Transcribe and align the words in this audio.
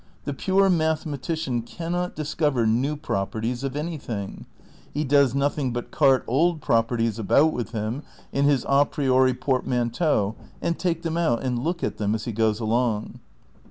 The 0.23 0.33
pure 0.33 0.67
mathematician 0.67 1.61
cannot 1.61 2.15
discover 2.15 2.65
new 2.65 2.95
properties 2.95 3.63
of 3.63 3.75
anything; 3.75 4.47
he 4.91 5.03
does 5.03 5.35
nothing 5.35 5.71
but 5.73 5.91
cart 5.91 6.23
old 6.25 6.59
properties 6.59 7.19
about 7.19 7.53
with 7.53 7.69
him 7.69 8.01
in 8.33 8.45
his 8.45 8.65
a 8.67 8.83
priori 8.83 9.35
portmanteau 9.35 10.33
and 10.59 10.79
take 10.79 11.03
them 11.03 11.17
out 11.17 11.43
and 11.43 11.59
look 11.59 11.83
at 11.83 11.97
them 11.97 12.15
as 12.15 12.25
he 12.25 12.31
goes 12.31 12.59
along. 12.59 13.19